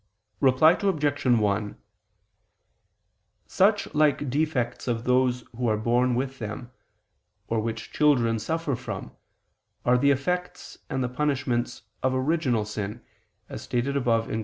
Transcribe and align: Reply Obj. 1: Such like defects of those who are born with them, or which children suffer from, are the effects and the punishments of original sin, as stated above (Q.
Reply 0.39 0.71
Obj. 0.81 1.25
1: 1.27 1.77
Such 3.45 3.93
like 3.93 4.31
defects 4.31 4.87
of 4.87 5.03
those 5.03 5.41
who 5.55 5.67
are 5.67 5.77
born 5.77 6.15
with 6.15 6.39
them, 6.39 6.71
or 7.47 7.59
which 7.59 7.91
children 7.93 8.39
suffer 8.39 8.75
from, 8.75 9.11
are 9.85 9.99
the 9.99 10.09
effects 10.09 10.79
and 10.89 11.03
the 11.03 11.07
punishments 11.07 11.83
of 12.01 12.15
original 12.15 12.65
sin, 12.65 13.03
as 13.47 13.61
stated 13.61 13.95
above 13.95 14.25
(Q. 14.25 14.39